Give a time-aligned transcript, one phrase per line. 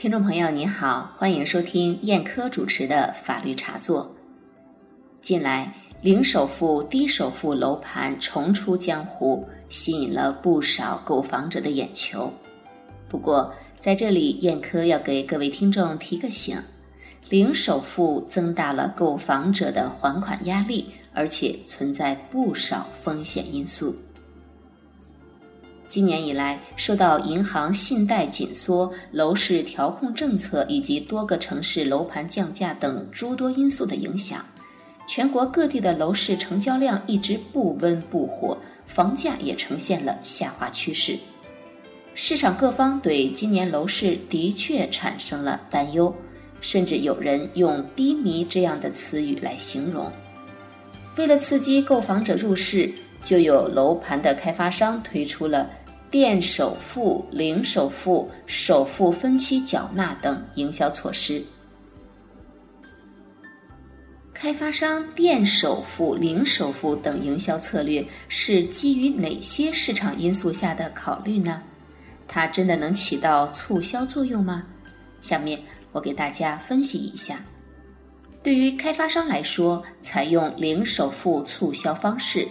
[0.00, 4.10] 听众朋友您好，欢迎收听燕科主持的法律茶座。
[5.20, 12.32] 近来，零首付、低首付楼盘重出江湖，吸引了不少购房者的眼球。
[13.10, 16.56] 不过，在这里，燕科要给各位听众提个醒：
[17.28, 23.94] 零首付增大了购房者的还款压力，而且存在不少风险因素。
[25.90, 34.46] 今年以来，受到银行信贷紧缩、楼市调控政策以及多个城市楼盘降价等诸多因素的影响，
[35.08, 41.18] 全国各地的楼市成交量一直不温不火，房价也呈现了下滑趋势。
[42.14, 46.14] 市场各方对今年楼市的确产生了担忧，
[46.60, 50.08] 甚至有人用“低迷”这样的词语来形容。
[51.16, 52.88] 为了刺激购房者入市，
[53.24, 55.70] 就有楼盘的开发商推出了。
[56.10, 61.40] 垫首付、零首付、首付分期缴纳等营销措施。
[64.34, 71.62] 开发商垫首付、零首付等营销策略是基于哪些市场因素下的考虑呢？
[72.26, 74.64] 它真的能起到促销作用吗？
[75.20, 75.62] 下面
[75.92, 77.38] 我给大家分析一下。
[78.42, 82.48] 对于开发商来说，采用零首付促销方式。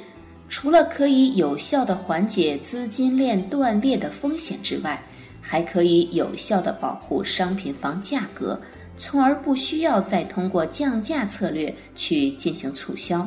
[0.49, 5.01] 除了可以有效的缓解资金链断裂的风险之外，
[5.39, 8.59] 还可以有效的保护商品房价格，
[8.97, 13.25] 从而不需要再通过降价策略去进行促销。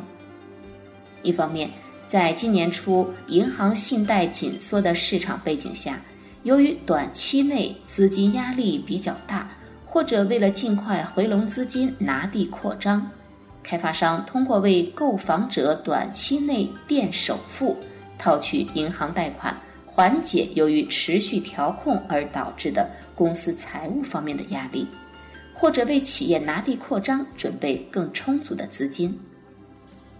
[1.21, 1.69] 一方面，
[2.07, 5.99] 在今年初银行信贷紧缩的市场背景下，
[6.43, 9.49] 由于短期内资金压力比较大，
[9.85, 13.09] 或者为了尽快回笼资金拿地扩张。
[13.63, 17.77] 开发商通过为购房者短期内垫首付，
[18.19, 24.85] 套取银行贷款，缓解由于持续调控而导致的公司财务方面的压力，
[25.53, 29.17] 或者为企业拿地扩张准备更充足的资金。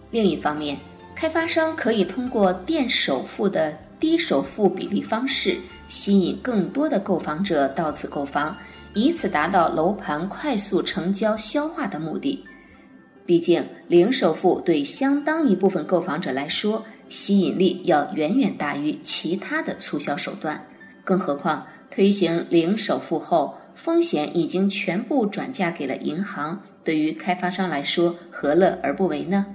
[0.09, 0.77] 另一方面，
[1.13, 8.55] 开发商可以通过垫首付的低首付比例方式，吸引更多的购房者到此购房，
[8.93, 12.43] 以此达到楼盘快速成交消化的目的。
[13.25, 20.61] 毕竟，零首付对相当一部分购房者来说，吸引力要远远大于其他的促销手段。
[21.05, 29.45] 更何况，推行零首付后，风险已经全部转嫁给了银行，对于开发商来说，何乐而不为呢？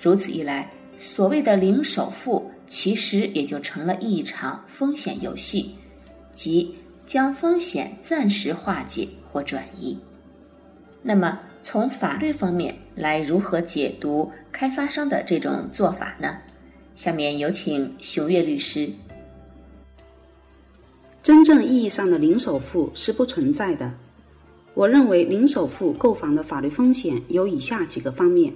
[0.00, 5.74] 如此一来，所谓的零首付，其实也就成了一场风险游戏，
[6.34, 6.74] 即
[7.04, 9.98] 将风险暂时化解或转移。
[11.02, 11.38] 那么，
[11.70, 16.38] 从法律方面来如何解读开发商的这种做法呢？
[16.96, 18.88] 下面有请熊岳律师。
[21.22, 23.92] 真正意义上的零首付是不存在的。
[24.72, 28.50] 我认为零首付购房的法律风险有以下几个方面：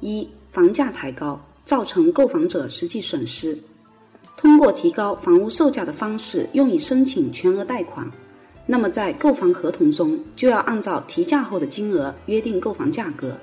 [0.00, 3.56] 一、房价抬高，造成购房者实际损失，
[4.36, 8.04] 通过提高房屋售价的方式用以申请全额贷款。
[8.72, 13.36] 那么，在购房合同中就要按照提价后的金额约定购房价格。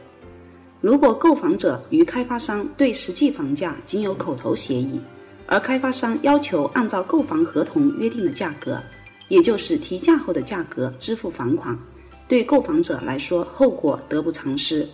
[0.80, 5.02] 如果购房者与开发商对实际房价仅有口头协议，
[5.46, 8.82] 而开发商要求按照购房合同约定的价格，
[9.28, 11.78] 也就是提价后的价格支付房款，
[12.26, 14.88] 对购房者来说后果得不偿失。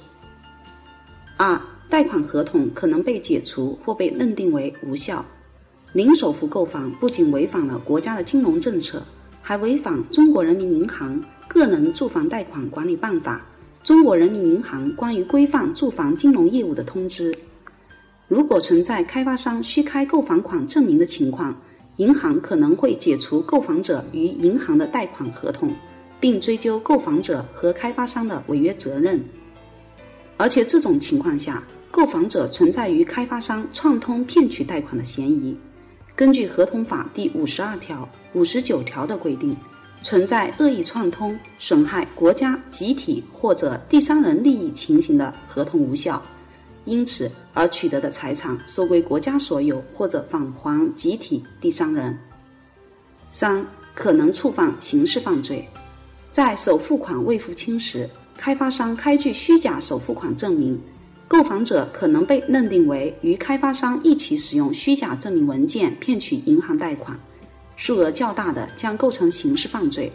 [1.37, 1.61] 二、
[1.91, 5.23] 贷款合同可能被解除或被认定为无效。
[5.91, 8.99] 零首付购房不仅违反了国家的金融政策。
[9.45, 13.45] 还违反《中国人民银行个人住房贷款管理办法》
[13.85, 17.29] 《中国人民银行关于规范住房金融业务的通知》。
[18.29, 21.53] 如果存在开发商虚开购房款证明的情况，
[21.97, 25.69] 银行可能会解除购房者与银行的贷款合同，
[26.21, 29.21] 并追究购房者和开发商的违约责任。
[30.37, 31.61] 而且这种情况下，
[31.91, 35.55] 购房者存在与开发商串通骗取贷款的嫌疑。
[36.15, 39.55] 根据合同法第五十二条、五十九条的规定，
[40.03, 46.21] 存在恶意串通、损害国家、集体或者第三人利益情形的合同无效，
[46.85, 52.15] 因此而取得的财产收归国家所有或者返还集体、第三人。
[53.31, 53.65] 三、
[53.95, 55.67] 可能触犯刑事犯罪，
[56.31, 58.07] 在首付款未付清时，
[58.37, 60.79] 开发商开具虚假首付款证明。
[61.33, 67.17] 购房者可能被认定为与开发商一起使用虚假证明文件骗取银行贷款，
[67.75, 70.13] 数额较大的将构成刑事犯罪。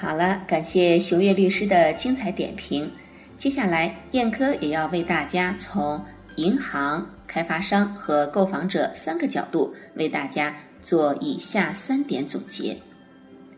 [0.00, 2.88] 好了，感谢熊岳律师的精彩点评。
[3.36, 6.00] 接下来，燕科也要为大家从
[6.36, 12.76] 银行、开发商和购房者三个角度为大家做以下三点总结。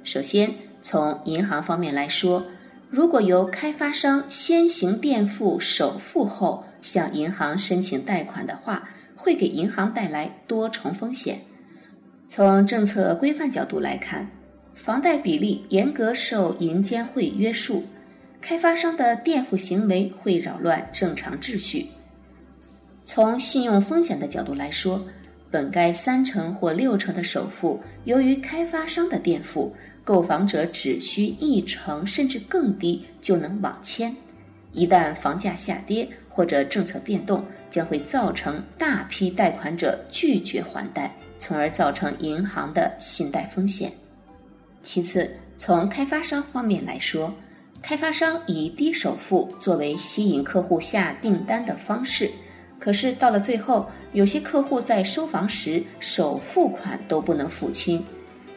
[0.04, 2.42] 首先，从银行方面来说，
[2.92, 8.86] 如果由开发商先行垫付首付后向银行申请贷款的话，
[9.16, 11.38] 会给银行带来多重风险。
[12.28, 14.30] 从政策规范角度来看，
[14.74, 17.82] 房贷比例严格受银监会约束，
[18.42, 21.86] 开发商的垫付行为会扰乱正常秩序。
[23.06, 25.02] 从信用风险的角度来说，
[25.52, 29.72] 本该三成或六成的首付，由于开发商的垫付，
[30.02, 34.12] 购房者只需一成甚至更低就能网签。
[34.72, 43.92] 一旦房价下跌或者政策变动，将会造成大批贷款者拒绝还贷，从而造成银行的信贷风险。
[44.82, 47.32] 其次，从开发商方面来说，
[47.82, 52.30] 开发商以低首付作为吸引客户下订单的方式。
[52.78, 58.04] 可是到了最后，有些客户在收房时首付款都不能付清，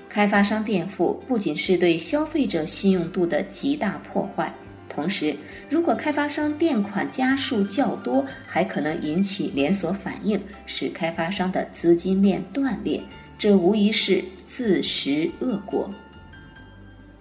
[0.10, 4.54] 开发商垫付不仅是对消费者信用度的极大破坏，
[4.90, 5.34] 同时
[5.69, 13.02] 如果开发商垫款家数较多，还可能引起连锁反应，使开发商的资金链断裂，
[13.38, 15.90] 这无疑是自食恶果。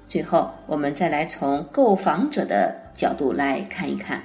[0.09, 4.23] 最后，我们再来从购房者的角度来看一看。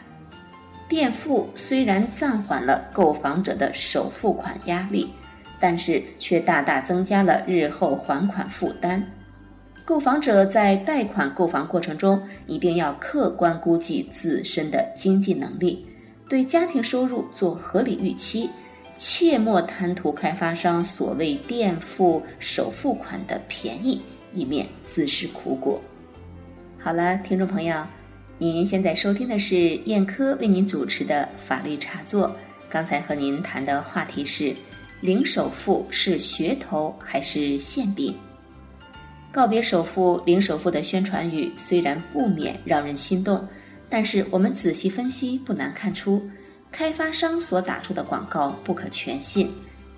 [0.89, 5.07] 垫付虽然暂缓了购房者的首付款压力，
[5.59, 9.01] 但是却大大增加了日后还款负担。
[9.85, 15.85] 购房者在贷款购房过程中，一定要客观估计自身的经济能力，
[16.27, 18.49] 对家庭收入做合理预期，
[18.97, 24.01] 切莫贪图开发商所谓垫付首付款的便宜，
[24.33, 25.79] 以免自食苦果。
[26.79, 27.98] 好了，听众朋友。
[28.41, 32.33] 您现在收听的是燕科为您主持的法律茶座。
[32.69, 34.55] 刚才和您谈的话题是：
[35.01, 38.15] 零首付是噱头还是馅饼？
[39.29, 43.45] 告别首付、零首付的宣传语虽然不免让人心动，
[43.89, 46.25] 但是我们仔细分析，不难看出，
[46.71, 49.51] 开发商所打出的广告不可全信，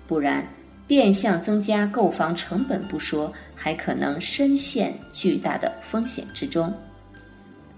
[0.08, 0.44] 不然
[0.88, 6.74] 变相增加购房成本不说，还可能深陷巨大的风险之中。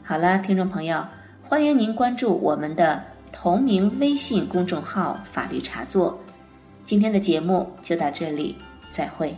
[0.07, 1.03] 好了，听众朋友，
[1.49, 3.03] 欢迎您关注我们的
[3.33, 6.21] 同名微信公众号“法律茶座”。
[6.85, 8.55] 今天的节目就到这里，
[8.91, 9.35] 再会。